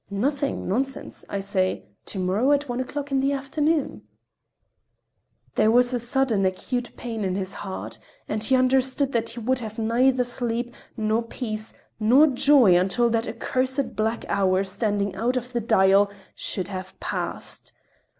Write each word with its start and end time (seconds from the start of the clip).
"Nothing, 0.09 0.67
nonsense. 0.67 1.23
I 1.29 1.41
say: 1.41 1.83
to 2.07 2.17
morrow, 2.17 2.53
at 2.53 2.67
one 2.67 2.79
o'clock 2.79 3.11
in 3.11 3.19
the 3.19 3.33
afternoon!" 3.33 4.01
There 5.53 5.69
was 5.69 5.93
a 5.93 5.99
sudden, 5.99 6.43
acute 6.43 6.97
pain 6.97 7.23
in 7.23 7.35
his 7.35 7.53
heart—and 7.53 8.43
he 8.43 8.55
understood 8.55 9.11
that 9.11 9.29
he 9.29 9.39
would 9.41 9.59
have 9.59 9.77
neither 9.77 10.23
sleep, 10.23 10.73
nor 10.97 11.21
peace, 11.21 11.75
nor 11.99 12.25
joy 12.25 12.75
until 12.75 13.11
that 13.11 13.27
accursed 13.27 13.95
black 13.95 14.25
hour 14.27 14.63
standing 14.63 15.13
out 15.15 15.37
of 15.37 15.53
the 15.53 15.61
dial 15.61 16.09
should 16.33 16.69
have 16.69 16.99
passed. 16.99 17.71